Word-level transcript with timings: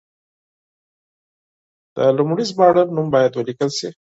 د 1.95 1.97
لومړي 2.17 2.43
ژباړن 2.51 2.87
نوم 2.95 3.07
باید 3.15 3.31
ولیکل 3.35 3.69
شي. 3.77 3.89